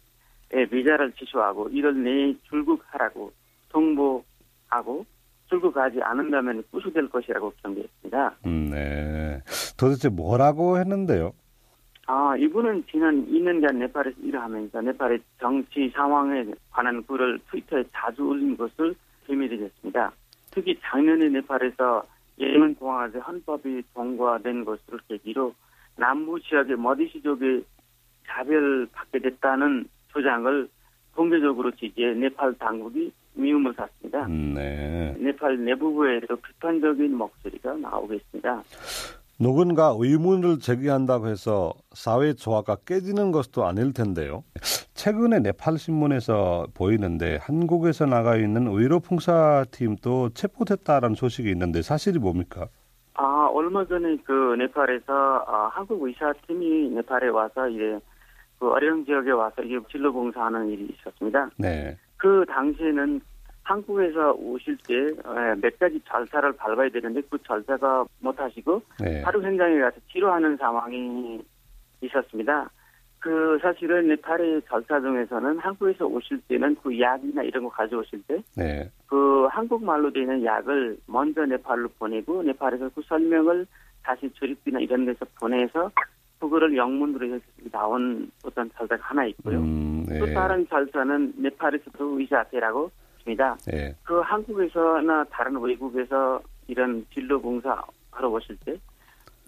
예, 0.54 0.66
비자를 0.66 1.12
취소하고 1.12 1.70
1월 1.72 1.94
내에 1.98 2.36
출국하라고 2.48 3.34
통보하고 3.68 5.06
출국하지 5.54 6.02
않는다면 6.02 6.64
구속될 6.72 7.10
것이라고 7.10 7.54
경고했습니다. 7.62 8.36
음, 8.48 8.70
네. 8.72 9.40
도대체 9.78 10.10
뭐라고 10.10 10.80
했는데요? 10.80 11.34
아, 12.08 12.36
이분은 12.38 12.86
지난 12.90 13.26
2년간 13.28 13.78
네팔에서 13.78 14.18
일하면서 14.22 14.82
네팔의 14.82 15.20
정치 15.40 15.90
상황에 15.96 16.46
관한 16.72 17.06
글을 17.06 17.40
트위터에 17.50 17.84
자주 17.94 18.24
올린 18.24 18.58
것을 18.58 18.96
비밀이 19.28 19.58
됐습니다. 19.58 20.12
특히 20.52 20.78
작년에 20.82 21.30
네팔에서 21.30 22.04
예멘 22.40 22.76
공화제 22.76 23.20
헌법이 23.20 23.84
통과된 23.94 24.66
것을 24.66 25.00
계기로 25.08 25.54
남부 25.96 26.40
지역의 26.42 26.78
머디시족이 26.78 27.64
차별받게 28.28 29.20
됐다는 29.20 29.86
주장을 30.12 30.68
공개적으로 31.16 31.72
지지해 31.72 32.16
네팔 32.16 32.56
당국이 32.56 33.14
미움을 33.36 33.74
샀습니다. 33.76 34.26
음, 34.26 34.54
네. 34.54 35.16
네팔 35.20 35.64
내부부에도 35.66 36.36
비판적인 36.36 37.16
목소리가 37.16 37.74
나오고 37.74 38.14
있습니다. 38.14 38.64
누군가 39.40 39.94
의문을 39.98 40.60
제기한다고 40.60 41.28
해서 41.28 41.74
사회 41.94 42.34
조화가 42.34 42.78
깨지는 42.86 43.32
것도 43.32 43.66
아닐 43.66 43.92
텐데요. 43.92 44.44
최근에 44.94 45.40
네팔 45.40 45.78
신문에서 45.78 46.68
보이는데 46.74 47.40
한국에서 47.42 48.06
나가 48.06 48.38
있는 48.38 48.68
의료 48.68 49.00
풍사팀도 49.00 50.30
체포됐다라는 50.30 51.16
소식이 51.16 51.50
있는데 51.50 51.82
사실이 51.82 52.20
뭡니까? 52.20 52.68
아, 53.16 53.50
얼마 53.52 53.86
전에 53.86 54.18
그 54.24 54.56
네팔에서 54.58 55.46
아, 55.48 55.70
한국 55.74 56.04
의사팀이 56.04 56.92
네팔에 56.92 57.28
와서 57.30 57.68
이제 57.70 58.00
그 58.60 58.70
어려운 58.70 59.04
지역에 59.04 59.32
와서 59.32 59.62
이게 59.62 59.78
진로 59.92 60.14
봉사하는 60.14 60.70
일이 60.70 60.88
있었습니다. 60.98 61.50
네. 61.58 61.98
그 62.24 62.46
당시에는 62.48 63.20
한국에서 63.64 64.32
오실 64.34 64.78
때 64.88 64.94
몇 65.62 65.78
가지 65.78 66.00
절차를 66.06 66.54
밟아야 66.54 66.88
되는데 66.90 67.22
그 67.30 67.38
절차가 67.44 68.06
못하시고 68.22 68.82
네. 69.02 69.22
바로 69.22 69.44
현장에 69.44 69.78
가서 69.80 69.98
치료하는 70.10 70.56
상황이 70.56 71.42
있었습니다. 72.02 72.70
그 73.20 73.58
사실은 73.62 74.08
네팔의 74.08 74.62
절차 74.70 75.00
중에서는 75.02 75.60
한국에서 75.60 76.06
오실 76.06 76.42
때는 76.48 76.76
그 76.82 76.98
약이나 76.98 77.44
이런 77.44 77.64
거 77.66 77.70
가져오실 77.70 78.24
때 78.28 78.42
네. 78.56 78.90
그 79.08 79.46
한국말로 79.50 80.12
되는 80.12 80.44
약을 80.44 80.98
먼저 81.08 81.46
네팔로 81.46 81.90
보내고 82.00 82.44
네팔에서 82.44 82.90
그 82.96 83.02
설명을 83.04 83.66
다시 84.02 84.30
조립비나 84.34 84.80
이런 84.80 85.06
데서 85.06 85.26
보내서 85.40 85.92
그거를 86.40 86.76
영문으로 86.76 87.34
해서 87.34 87.44
나온 87.72 88.30
어떤 88.44 88.70
절차가 88.72 89.02
하나 89.02 89.26
있고요. 89.28 89.60
음, 89.60 90.06
네. 90.08 90.20
또 90.20 90.26
다른 90.34 90.68
절차는 90.68 91.34
네팔에서도 91.38 92.20
의사협회라고 92.20 92.92
있습니다. 93.20 93.58
네. 93.68 93.96
그 94.04 94.20
한국에서나 94.20 95.24
다른 95.26 95.58
외국에서 95.60 96.42
이런 96.68 97.06
진로 97.14 97.42
봉사 97.42 97.82
하러 98.12 98.30
오실 98.30 98.58
때 98.66 98.78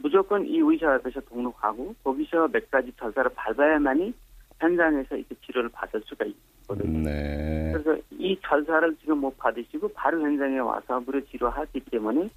무조건 0.02 0.46
이 0.46 0.60
의사협회에서 0.60 1.22
등록하고 1.22 1.96
거기서 2.04 2.48
몇 2.48 2.72
가지 2.72 2.92
절차를 2.98 3.32
밟아야만이 3.36 4.14
현장에서 4.60 5.18
이렇게 5.18 5.36
치료를 5.46 5.70
받을 5.70 6.02
수가 6.06 6.26
있거든요. 6.26 7.00
네. 7.00 7.74
그래서 7.74 8.02
이 8.12 8.38
절차를 8.42 8.96
지금 9.02 9.20
못 9.20 9.38
받으시고 9.38 9.90
바로 9.94 10.22
현장에 10.22 10.60
와서 10.60 11.00
무료 11.02 11.24
치료하기 11.26 11.82
때문에 11.92 12.30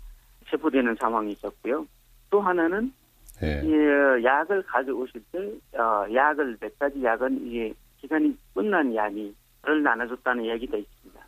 체포되는 0.50 0.96
상황이 0.96 1.32
있었고요. 1.32 1.86
또 2.30 2.40
하나는 2.40 2.92
네. 3.40 3.62
이 3.64 4.24
약을 4.24 4.62
가져오실 4.64 5.22
때 5.32 5.38
어, 5.78 6.06
약을 6.12 6.56
몇 6.60 6.78
가지 6.78 7.02
약은 7.02 7.46
이게 7.46 7.72
기간이 8.00 8.36
끝난 8.54 8.94
약이를 8.94 9.82
나눠줬다는 9.82 10.46
얘기도 10.46 10.76
있습니다. 10.76 11.20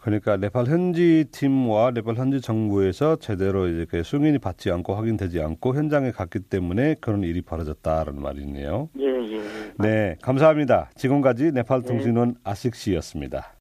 그러니까 0.00 0.36
네팔 0.36 0.66
현지 0.66 1.26
팀과 1.32 1.90
네팔 1.90 2.14
현지 2.14 2.40
정부에서 2.40 3.16
제대로 3.16 3.66
이렇게 3.66 4.02
승인이 4.02 4.38
받지 4.38 4.70
않고 4.70 4.94
확인되지 4.94 5.42
않고 5.42 5.74
현장에 5.74 6.12
갔기 6.12 6.40
때문에 6.40 6.96
그런 7.00 7.22
일이 7.24 7.42
벌어졌다라는 7.42 8.22
말이네요. 8.22 8.90
예, 8.98 9.04
예. 9.04 9.36
예. 9.36 9.72
네, 9.78 10.16
감사합니다. 10.22 10.90
지금까지 10.94 11.52
네팔 11.52 11.82
통신원 11.82 12.36
아식 12.44 12.74
씨였습니다. 12.74 13.54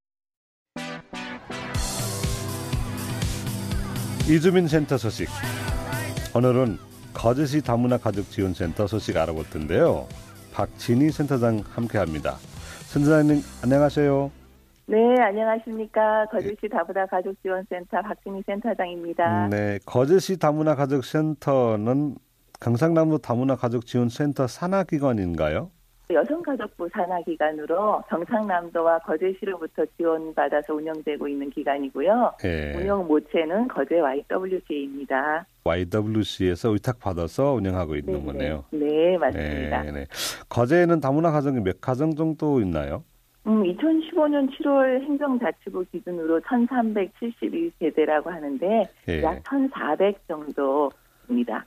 이주민 4.29 4.67
센터 4.67 4.97
소식. 4.97 5.27
오늘은 6.35 6.86
거제시 7.17 7.63
다문화 7.63 7.97
가족 7.97 8.29
지원 8.29 8.53
센터 8.53 8.85
소식 8.85 9.17
알아볼 9.17 9.43
텐데요. 9.49 10.07
박진희 10.53 11.09
센터장 11.09 11.63
함께합니다. 11.67 12.35
센터장님 12.85 13.41
안녕하세요. 13.63 14.31
네, 14.85 15.19
안녕하십니까. 15.19 16.27
거제시 16.27 16.69
다문화 16.69 17.07
가족지원센터 17.07 18.03
박진희 18.03 18.43
센터장입니다. 18.45 19.47
네, 19.47 19.79
거제시 19.85 20.37
다문화 20.37 20.75
가족 20.75 21.03
센터는 21.03 22.15
경상남도 22.61 23.17
다문화 23.17 23.55
가족 23.55 23.87
지원 23.87 24.09
센터 24.09 24.45
산하 24.45 24.83
기관인가요? 24.83 25.71
여성가족부 26.09 26.87
산하기관으로 26.93 28.03
경상남도와 28.09 28.99
거제시로부터 28.99 29.83
지원받아서 29.97 30.73
운영되고 30.73 31.27
있는 31.27 31.49
기관이고요. 31.49 32.33
예. 32.45 32.73
운영 32.77 33.05
모체는 33.07 33.67
거제 33.67 33.99
YWC입니다. 33.99 35.45
YWC에서 35.67 36.71
위탁 36.71 36.99
받아서 36.99 37.53
운영하고 37.53 37.95
있는 37.95 38.25
거네요. 38.25 38.65
네, 38.71 39.17
맞습니다. 39.17 39.83
네, 39.83 39.91
네. 39.91 40.05
거제에는 40.49 40.99
다문화 40.99 41.31
가정이 41.31 41.61
몇 41.61 41.81
가정 41.81 42.15
정도 42.15 42.61
있나요? 42.61 43.03
음, 43.45 43.63
2015년 43.63 44.49
7월 44.51 45.01
행정자치부 45.03 45.85
기준으로 45.91 46.41
1371세대라고 46.41 48.25
하는데 48.25 48.83
예. 49.07 49.21
약1400 49.21 50.15
정도입니다. 50.27 51.65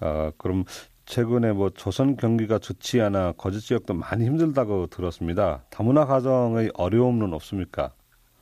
어, 0.00 0.30
그럼 0.36 0.64
최근에 1.06 1.52
뭐 1.52 1.70
조선 1.70 2.16
경기가 2.16 2.58
좋지 2.58 3.00
않아 3.00 3.32
거제 3.32 3.58
지역도 3.58 3.94
많이 3.94 4.24
힘들다고 4.24 4.86
들었습니다. 4.86 5.62
다문화 5.70 6.04
가정의 6.04 6.70
어려움은 6.74 7.32
없습니까? 7.32 7.92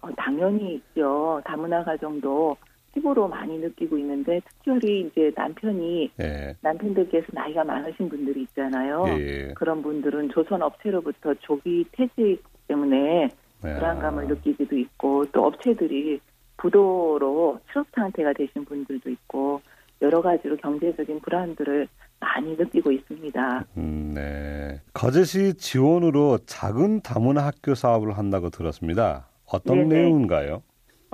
어, 0.03 0.09
당연히 0.17 0.75
있죠. 0.75 1.41
다문화 1.45 1.85
가정도 1.85 2.57
피부로 2.95 3.27
많이 3.29 3.59
느끼고 3.59 3.99
있는데 3.99 4.41
특별히 4.49 5.01
이제 5.03 5.33
남편이 5.35 6.13
예. 6.21 6.55
남편들께서 6.61 7.27
나이가 7.33 7.65
많으신 7.65 8.09
분들이 8.09 8.43
있잖아요. 8.43 9.05
예. 9.19 9.53
그런 9.55 9.83
분들은 9.83 10.31
조선 10.31 10.63
업체로부터 10.63 11.35
조기 11.41 11.85
퇴직 11.93 12.43
때문에 12.69 13.29
네. 13.63 13.75
불안감을 13.75 14.29
느끼기도 14.29 14.77
있고 14.77 15.25
또 15.33 15.47
업체들이 15.47 16.21
부도로 16.57 17.59
취업 17.73 17.87
상태가 17.95 18.33
되신 18.33 18.65
분들도 18.65 19.11
있고 19.11 19.61
여러 20.01 20.23
가지로 20.23 20.57
경제적인 20.57 21.21
불안들을 21.21 21.89
많이 22.21 22.57
느끼고 22.57 22.93
있습니다. 22.93 23.65
음, 23.77 24.13
네. 24.15 24.81
거제시 24.93 25.55
지원으로 25.55 26.39
작은 26.47 27.03
다문화 27.03 27.45
학교 27.47 27.75
사업을 27.75 28.17
한다고 28.17 28.51
들었습니다. 28.51 29.29
어떤 29.47 29.89
네네. 29.89 29.95
내용인가요? 29.95 30.63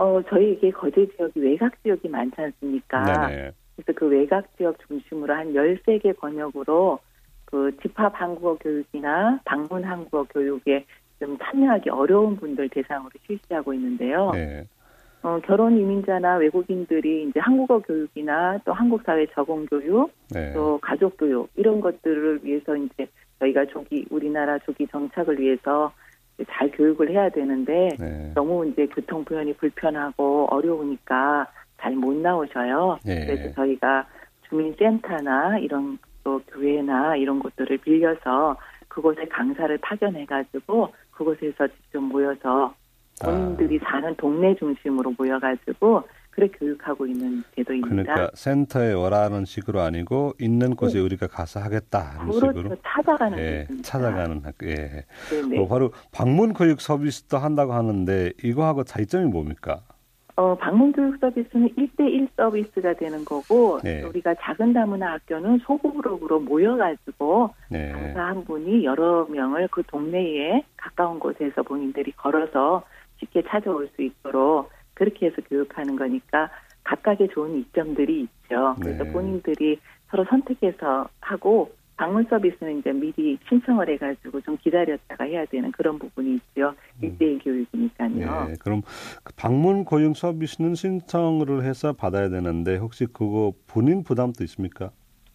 어, 0.01 0.23
저희에게 0.31 0.71
거제 0.71 1.07
지역이 1.15 1.41
외곽 1.41 1.73
지역이 1.83 2.09
많지 2.09 2.41
않습니까? 2.41 3.03
네네. 3.29 3.53
그래서 3.77 3.93
그 3.95 4.07
외곽 4.07 4.57
지역 4.57 4.79
중심으로 4.89 5.35
한 5.35 5.53
13개 5.53 6.19
권역으로 6.19 6.99
그 7.45 7.77
집합 7.83 8.19
한국어 8.19 8.57
교육이나 8.57 9.41
방문 9.45 9.85
한국어 9.85 10.25
교육에 10.25 10.87
좀 11.19 11.37
참여하기 11.37 11.91
어려운 11.91 12.35
분들 12.37 12.71
대상으로 12.71 13.11
실시하고 13.27 13.75
있는데요. 13.75 14.31
네. 14.33 14.65
어, 15.23 15.39
결혼 15.45 15.77
이민자나 15.77 16.37
외국인들이 16.37 17.29
이제 17.29 17.39
한국어 17.39 17.81
교육이나 17.81 18.59
또 18.65 18.73
한국 18.73 19.03
사회 19.05 19.27
적응 19.35 19.67
교육, 19.67 20.11
네. 20.31 20.55
또 20.55 20.79
가족 20.81 21.19
교육 21.19 21.51
이런 21.57 21.79
것들을 21.83 22.41
위해서 22.43 22.75
이제 22.75 23.07
저희가 23.39 23.67
조기 23.67 24.07
우리나라 24.09 24.59
조기 24.61 24.87
정착을 24.87 25.39
위해서 25.39 25.93
잘 26.50 26.70
교육을 26.70 27.11
해야 27.11 27.29
되는데 27.29 27.88
네. 27.98 28.33
너무 28.35 28.66
이제 28.66 28.87
교통 28.87 29.24
표현이 29.24 29.55
불편하고 29.55 30.48
어려우니까 30.50 31.46
잘 31.79 31.94
못 31.94 32.14
나오셔요. 32.14 32.98
예. 33.07 33.26
그래서 33.26 33.55
저희가 33.55 34.07
주민센터나 34.48 35.59
이런 35.59 35.98
또 36.22 36.40
교회나 36.53 37.16
이런 37.16 37.38
곳들을 37.38 37.79
빌려서 37.79 38.57
그곳에 38.88 39.24
강사를 39.26 39.76
파견해가지고 39.79 40.88
그곳에서 41.12 41.66
직접 41.68 42.00
모여서 42.00 42.74
본인들이 43.22 43.79
사는 43.79 44.14
동네 44.16 44.55
중심으로 44.57 45.14
모여가지고 45.16 46.03
그래 46.31 46.49
교육하고 46.49 47.07
있는 47.07 47.43
제도입니다. 47.57 47.88
그러니까 47.88 48.31
센터에 48.35 48.93
오라는 48.93 49.45
식으로 49.45 49.81
아니고 49.81 50.35
있는 50.40 50.77
곳에 50.77 50.99
우리가 51.01 51.27
가서 51.27 51.61
하겠다 51.61 51.99
하는 52.21 52.33
식으로 52.33 52.53
네. 52.53 52.62
그렇죠. 52.62 52.83
찾아가는 52.85 53.38
예. 53.38 53.66
찾아가는. 53.83 54.43
예. 54.64 55.05
네네. 55.31 55.57
뭐 55.57 55.69
바로 55.69 55.93
방문 56.12 56.53
교육 56.55 56.81
서비스도 56.81 57.38
한다고 57.38 57.73
하는데 57.73 58.33
이거하고 58.43 58.85
차이점이 58.85 59.27
뭡니까? 59.27 59.83
어, 60.37 60.57
방문 60.57 60.93
교육 60.93 61.19
서비스는 61.21 61.69
1대1 61.77 62.29
서비스가 62.35 62.95
되는 62.95 63.25
거고 63.27 63.79
네. 63.83 64.03
우리가 64.05 64.35
작은 64.40 64.73
다문화 64.73 65.12
학교는 65.12 65.59
소그룹으로 65.59 66.40
모여가지고 66.40 67.51
네. 67.69 67.93
강사 67.93 68.23
한 68.23 68.45
분이 68.45 68.85
여러 68.85 69.27
명을 69.27 69.69
그 69.71 69.83
동네에 69.83 70.62
가까운 70.77 71.19
곳에서 71.19 71.62
본인들이 71.62 72.12
걸어서 72.12 72.83
쉽게 73.19 73.43
찾아올 73.49 73.90
수 73.95 74.03
있도록 74.03 74.71
그렇게 75.01 75.27
해서 75.27 75.37
교육하는 75.49 75.97
거니까 75.97 76.51
각각의 76.85 77.31
좋은 77.31 77.59
이점들이 77.59 78.21
있죠. 78.21 78.77
그래서 78.83 79.05
네. 79.05 79.13
본인들이 79.13 79.79
서로 80.11 80.27
선택해서 80.29 81.09
하고 81.21 81.71
방문 81.97 82.25
서비스는 82.29 82.79
이제 82.79 82.93
미리 82.93 83.39
신청을 83.49 83.89
해가지고 83.89 84.43
좀 84.43 84.59
기다렸다가 84.59 85.25
해야 85.25 85.47
되는 85.47 85.73
그런 85.73 85.99
부분이 85.99 86.35
있죠. 86.35 86.75
음. 87.03 87.17
1대1 87.19 87.43
교육이니까요. 87.43 88.49
네, 88.49 88.55
그럼 88.61 88.83
그 89.23 89.33
방문 89.37 89.85
고용 89.85 90.13
서비스는 90.13 90.75
신청을 90.75 91.65
해서 91.65 91.95
받아야 91.95 92.29
되는데 92.29 92.77
혹시 92.77 93.07
그거 93.07 93.55
본인 93.67 94.03
부담도 94.03 94.45
있습니까? 94.45 94.91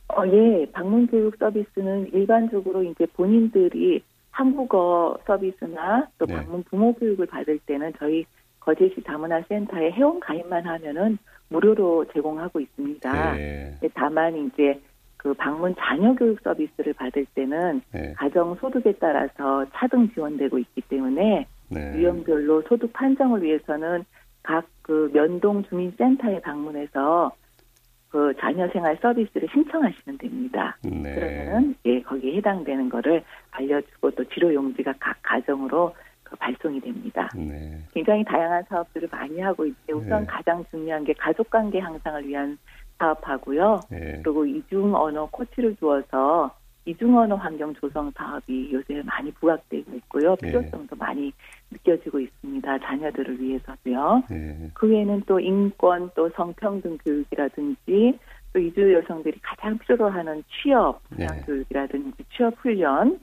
어, 0.10 0.28
예, 0.28 0.68
방문 0.72 1.08
교육 1.08 1.36
서비스는 1.38 2.14
일반적으로 2.14 2.84
이제 2.84 3.08
본인들이 3.08 4.04
한국어 4.30 5.18
서비스나 5.26 6.08
또 6.20 6.28
네. 6.28 6.36
방문 6.36 6.64
부모 6.64 6.94
교육을 6.94 7.26
받을 7.26 7.58
때는 7.60 7.94
저희 7.98 8.26
거제시 8.66 9.02
다문화 9.04 9.42
센터에 9.48 9.92
회원 9.92 10.20
가입만 10.20 10.66
하면은 10.66 11.18
무료로 11.50 12.06
제공하고 12.14 12.60
있습니다. 12.60 13.36
네. 13.36 13.78
근데 13.80 13.94
다만 13.94 14.36
이제 14.36 14.80
그 15.18 15.34
방문 15.36 15.76
자녀 15.78 16.14
교육 16.16 16.40
서비스를 16.42 16.94
받을 16.94 17.26
때는 17.36 17.82
네. 17.92 18.14
가정 18.18 18.56
소득에 18.56 18.94
따라서 19.00 19.66
차등 19.74 20.10
지원되고 20.14 20.58
있기 20.60 20.82
때문에 20.82 21.48
네. 21.70 21.94
유형별로 21.96 22.64
소득 22.64 22.92
판정을 22.94 23.44
위해서는 23.44 24.04
각 24.44 24.66
그 24.86 25.10
면동 25.12 25.64
주민센터에 25.64 26.40
방문해서 26.42 27.32
그 28.10 28.32
자녀 28.40 28.68
생활 28.70 28.96
서비스를 29.02 29.50
신청하시면 29.52 30.20
됩니다. 30.20 30.78
네. 30.84 31.16
그러면은 31.16 31.76
예 31.86 32.00
거기에 32.02 32.38
해당되는 32.38 32.88
거를 32.90 33.24
알려주고 33.50 34.12
또 34.12 34.24
치료 34.26 34.54
용지가 34.54 34.94
각 35.00 35.18
가정으로 35.24 35.96
발송이 36.36 36.80
됩니다. 36.80 37.30
네. 37.36 37.80
굉장히 37.94 38.24
다양한 38.24 38.64
사업들을 38.70 39.10
많이 39.12 39.40
하고 39.40 39.66
있는데 39.66 39.94
우선 39.94 40.22
네. 40.22 40.28
가장 40.28 40.64
중요한 40.70 41.04
게 41.04 41.14
가족관계 41.14 41.80
향상을 41.80 42.28
위한 42.28 42.58
사업하고요. 42.98 43.82
예. 43.92 44.22
그리고 44.24 44.46
이중 44.46 44.96
언어 44.96 45.28
코치를 45.28 45.76
두어서 45.76 46.56
이중 46.86 47.18
언어 47.18 47.36
환경 47.36 47.74
조성 47.74 48.12
사업이 48.12 48.72
요새 48.72 49.02
많이 49.04 49.32
부각되고 49.32 49.96
있고요. 49.96 50.36
예. 50.44 50.48
필요성도 50.48 50.96
많이 50.96 51.34
느껴지고 51.72 52.20
있습니다. 52.20 52.80
자녀들을 52.80 53.42
위해서도요. 53.42 54.24
예. 54.32 54.70
그 54.74 54.88
외에는 54.88 55.24
또 55.26 55.40
인권, 55.40 56.10
또 56.16 56.30
성평등 56.30 56.98
교육이라든지 57.04 58.20
또 58.54 58.60
이주 58.60 58.94
여성들이 58.94 59.40
가장 59.42 59.78
필요로 59.80 60.10
하는 60.10 60.44
취업 60.48 61.02
네. 61.10 61.28
교육이라든지 61.46 62.24
취업 62.32 62.54
훈련, 62.60 63.20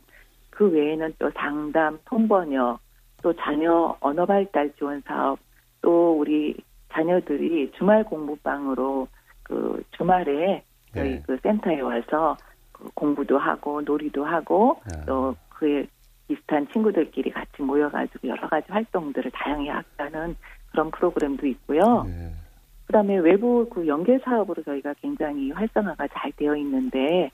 그 0.51 0.69
외에는 0.69 1.15
또 1.19 1.31
상담, 1.31 1.99
통번역, 2.05 2.81
또 3.23 3.33
자녀 3.35 3.97
언어 4.01 4.27
발달 4.27 4.73
지원 4.75 5.01
사업, 5.03 5.39
또 5.81 6.19
우리 6.19 6.57
자녀들이 6.93 7.73
주말 7.79 8.05
공부방으로 8.05 9.09
그 9.43 9.83
주말에 9.93 10.63
저희 10.95 11.11
네. 11.11 11.23
그 11.27 11.39
센터에 11.43 11.81
와서 11.81 12.37
그 12.73 12.91
공부도 12.95 13.39
하고 13.39 13.81
놀이도 13.81 14.25
하고 14.25 14.81
아. 14.85 15.05
또 15.07 15.35
그에 15.51 15.87
비슷한 16.29 16.67
친구들끼리 16.73 17.31
같이 17.31 17.63
모여가지고 17.63 18.29
여러 18.29 18.49
가지 18.49 18.71
활동들을 18.71 19.31
다양히 19.33 19.69
하는 19.69 20.37
그런 20.71 20.91
프로그램도 20.91 21.47
있고요. 21.47 22.05
예. 22.09 22.33
그다음에 22.87 23.19
외부 23.19 23.69
그 23.71 23.87
연계 23.87 24.19
사업으로 24.19 24.63
저희가 24.63 24.95
굉장히 25.01 25.51
활성화가 25.51 26.09
잘 26.09 26.33
되어 26.33 26.57
있는데 26.57 27.31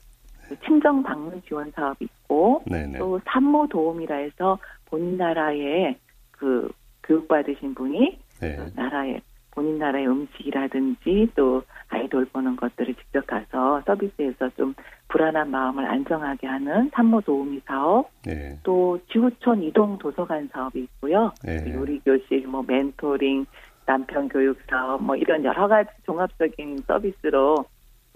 그 0.47 0.59
친정 0.61 1.03
방문 1.03 1.41
지원 1.43 1.71
사업이 1.71 2.07
있고 2.29 2.61
네네. 2.65 2.99
또 2.99 3.19
산모 3.25 3.67
도움이라 3.67 4.15
해서 4.15 4.59
본인 4.85 5.17
나라에 5.17 5.97
그 6.31 6.71
교육받으신 7.03 7.73
분이 7.73 8.19
네. 8.39 8.55
그 8.55 8.71
나라의 8.75 9.21
본인 9.51 9.79
나라의 9.79 10.07
음식이라든지 10.07 11.31
또 11.35 11.63
아이 11.89 12.07
돌보는 12.07 12.55
것들을 12.55 12.93
직접 12.93 13.25
가서 13.25 13.81
서비스에서 13.85 14.49
좀 14.55 14.75
불안한 15.09 15.49
마음을 15.49 15.85
안정하게 15.85 16.45
하는 16.47 16.89
산모 16.93 17.21
도우미 17.21 17.61
사업, 17.65 18.09
네. 18.23 18.57
또 18.63 18.99
지구촌 19.11 19.63
이동 19.63 19.97
도서관 19.97 20.47
사업이 20.53 20.79
있고요. 20.81 21.33
네. 21.43 21.73
요리 21.73 21.99
교실, 21.99 22.47
뭐 22.47 22.63
멘토링, 22.65 23.45
남편 23.87 24.29
교육 24.29 24.59
사업, 24.69 25.03
뭐 25.03 25.15
이런 25.15 25.43
여러 25.43 25.67
가지 25.67 25.89
종합적인 26.05 26.83
서비스로 26.87 27.65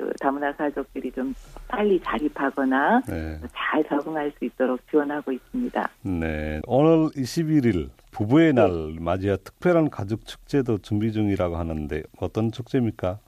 그 0.04 0.12
다문화 0.20 0.52
가족들이 0.54 1.12
좀 1.12 1.34
빨리 1.68 2.00
자립하거나 2.02 3.02
네. 3.08 3.40
잘 3.54 3.84
적응할 3.86 4.32
수 4.38 4.46
있도록 4.46 4.80
지원하고 4.90 5.32
있습니다. 5.32 5.90
네. 6.04 6.62
오늘 6.68 7.08
21일 7.12 7.90
부부의 8.12 8.54
날 8.54 8.70
맞이해 9.00 9.38
특별한 9.44 9.90
가족 9.90 10.26
축제도 10.26 10.78
준비 10.78 11.12
중이라고 11.12 11.56
하는데 11.56 12.04
어떤 12.20 12.52
축제입니까? 12.52 13.20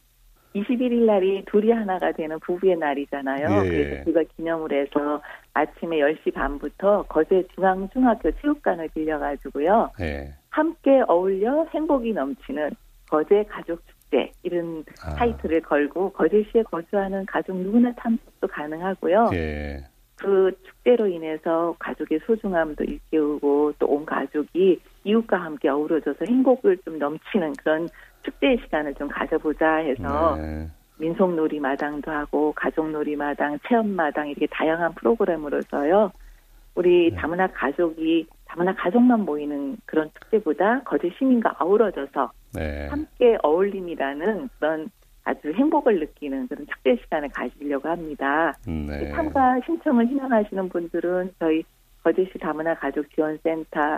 21일 0.53 1.05
날이 1.05 1.43
둘이 1.45 1.71
하나가 1.71 2.11
되는 2.11 2.39
부부의 2.39 2.77
날이잖아요. 2.77 3.65
예. 3.65 3.69
그래서 3.69 4.03
그거 4.05 4.23
기념을 4.35 4.71
해서 4.71 5.21
아침에 5.53 5.97
10시 5.99 6.33
반부터 6.33 7.03
거제 7.03 7.45
중앙중학교 7.55 8.31
체육관을 8.31 8.89
빌려가지고요. 8.93 9.91
네. 9.99 10.33
함께 10.49 11.01
어울려 11.07 11.65
행복이 11.73 12.13
넘치는 12.13 12.71
거제 13.09 13.43
가족 13.49 13.81
축제 14.15 14.31
이런 14.43 14.83
아. 15.03 15.15
타이틀을 15.15 15.61
걸고 15.61 16.11
거제시에 16.13 16.63
거주하는 16.63 17.25
가족 17.25 17.57
누구나 17.57 17.93
참석도 18.01 18.47
가능하고요. 18.47 19.29
예. 19.33 19.83
그 20.15 20.51
축제로 20.63 21.07
인해서 21.07 21.75
가족의 21.77 22.21
소중함도 22.25 22.85
일깨우고 22.85 23.73
또 23.79 23.87
온 23.87 24.05
가족이 24.05 24.79
이웃과 25.03 25.37
함께 25.37 25.67
어우러져서 25.67 26.25
행복을 26.25 26.77
좀 26.85 26.97
넘치는 26.97 27.53
그런 27.57 27.87
축제의 28.23 28.59
시간을 28.63 28.95
좀 28.95 29.09
가져보자 29.09 29.75
해서 29.75 30.37
네. 30.37 30.67
민속놀이 30.97 31.59
마당도 31.59 32.09
하고 32.09 32.53
가족놀이 32.53 33.15
마당, 33.17 33.59
체험 33.67 33.89
마당 33.89 34.29
이렇게 34.29 34.47
다양한 34.47 34.93
프로그램으로서요. 34.95 36.11
우리 36.75 37.11
네. 37.11 37.15
다문화 37.17 37.47
가족이 37.47 38.27
다문화 38.55 38.73
가족만 38.75 39.25
모이는 39.25 39.77
그런 39.85 40.09
축제보다 40.17 40.81
거제 40.83 41.11
시민과 41.17 41.57
어우러져서 41.59 42.31
네. 42.53 42.87
함께 42.87 43.37
어울림이라는 43.43 44.49
그런 44.57 44.89
아주 45.25 45.51
행복을 45.51 45.99
느끼는 45.99 46.47
그런 46.47 46.65
축제 46.67 46.95
시간을 46.95 47.29
가지려고 47.29 47.89
합니다. 47.89 48.53
네. 48.65 49.11
참가 49.11 49.59
신청을 49.65 50.07
희망하시는 50.07 50.69
분들은 50.69 51.33
저희 51.37 51.63
거제시 52.03 52.37
다문화 52.39 52.75
가족 52.75 53.09
지원센터 53.13 53.97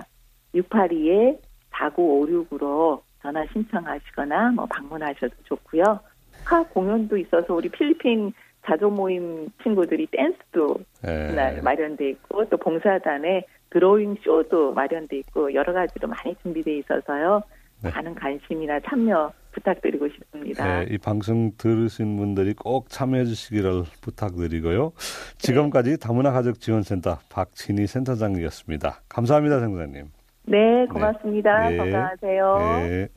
682에 0.56 1.38
4956으로 1.72 3.02
전화 3.22 3.46
신청하시거나 3.54 4.52
뭐 4.52 4.66
방문하셔도 4.66 5.36
좋고요. 5.44 6.00
카 6.46 6.64
공연도 6.64 7.18
있어서 7.18 7.54
우리 7.54 7.70
필리핀 7.70 8.34
자조 8.68 8.90
모임 8.90 9.48
친구들이 9.64 10.08
댄스도 10.12 10.78
네. 11.02 11.28
그날 11.28 11.62
마련돼 11.62 12.10
있고 12.10 12.46
또 12.50 12.58
봉사단에 12.58 13.46
드로잉 13.70 14.16
쇼도 14.24 14.74
마련돼 14.74 15.18
있고 15.20 15.54
여러 15.54 15.74
가지로 15.74 16.08
많이 16.08 16.36
준비돼 16.42 16.78
있어서요. 16.80 17.42
네. 17.84 17.92
많은 17.92 18.16
관심이나 18.16 18.80
참여 18.82 19.32
부탁드리고 19.52 20.08
싶습니다. 20.10 20.80
네, 20.80 20.88
이 20.90 20.98
방송 20.98 21.52
들으신 21.58 22.16
분들이 22.18 22.54
꼭 22.54 22.90
참여해 22.90 23.26
주시기를 23.26 23.84
부탁드리고요. 24.02 24.92
지금까지 25.38 26.00
다문화 26.00 26.32
가족 26.32 26.60
지원센터 26.60 27.18
박진희 27.30 27.88
센터장이었습니다. 27.88 29.02
감사합니다, 29.10 29.60
센터장님. 29.60 30.06
네, 30.46 30.86
고맙습니다. 30.88 31.70
네. 31.70 31.78
건강하세요. 31.78 32.58
네. 32.60 33.08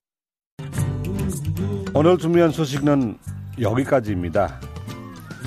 오늘 1.94 2.16
준비한 2.18 2.50
소식은 2.50 3.16
여기까지입니다. 3.60 4.69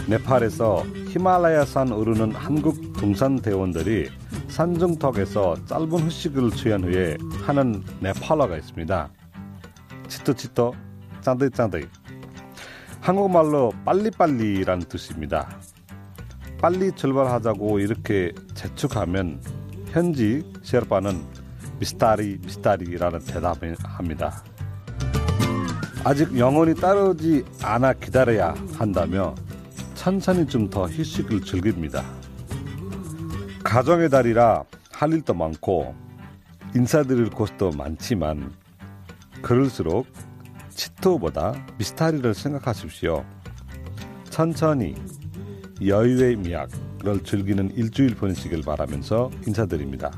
네팔에서 0.08 0.84
히말라야산 1.10 1.92
오르는 1.92 2.34
한국 2.34 2.94
등산 2.94 3.38
대원들이 3.38 4.10
산중턱에서 4.50 5.66
짧은 5.66 5.92
휴식을 5.92 6.52
취한 6.52 6.84
후에 6.84 7.18
하는 7.46 7.82
네팔어가 8.02 8.58
있습니다. 8.58 9.10
치토치토, 10.10 10.74
짠득짠득. 11.22 11.90
한국말로 13.00 13.72
빨리빨리란 13.86 14.80
뜻입니다. 14.80 15.58
빨리 16.62 16.92
출발하자고 16.92 17.80
이렇게 17.80 18.34
재촉하면 18.54 19.42
현지 19.88 20.44
셰르파는 20.64 21.22
미스타리 21.80 22.40
미스타리라는 22.44 23.20
대답을 23.26 23.76
합니다. 23.84 24.44
아직 26.06 26.38
영혼이 26.38 26.76
따르지 26.76 27.46
않아 27.62 27.94
기다려야 27.94 28.54
한다며 28.78 29.34
천천히 30.04 30.46
좀더 30.46 30.88
휴식을 30.88 31.44
즐깁니다. 31.44 32.04
가정의 33.64 34.10
달이라 34.10 34.66
할 34.92 35.14
일도 35.14 35.34
많고 35.34 35.96
인사드릴 36.76 37.30
곳도 37.30 37.72
많지만 37.72 38.52
그럴수록 39.42 40.06
치토보다 40.72 41.56
미스타리를 41.78 42.34
생각하십시오. 42.34 43.24
천천히 44.30 44.94
여유의 45.82 46.36
미학을 46.36 47.24
즐기는 47.24 47.72
일주일 47.74 48.16
보내시길 48.16 48.62
바라면서 48.64 49.32
인사드립니다. 49.48 50.12